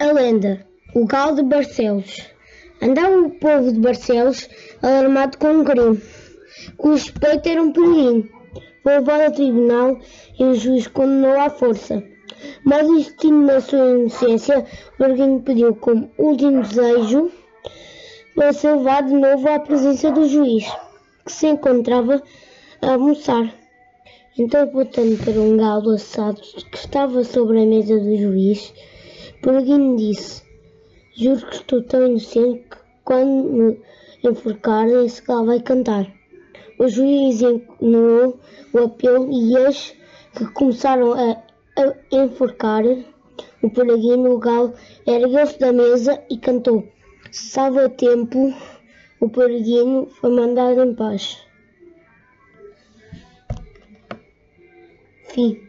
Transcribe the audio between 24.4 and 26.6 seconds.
apontando para um galo assado